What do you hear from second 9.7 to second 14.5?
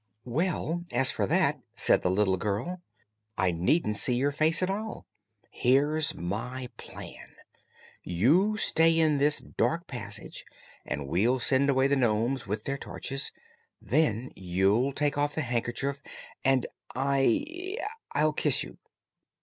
passage, and we'll send away the nomes with their torches. Then